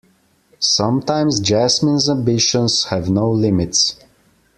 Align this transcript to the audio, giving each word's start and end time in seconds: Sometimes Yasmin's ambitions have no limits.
Sometimes 0.57 1.47
Yasmin's 1.47 2.09
ambitions 2.09 2.85
have 2.85 3.07
no 3.07 3.29
limits. 3.29 3.97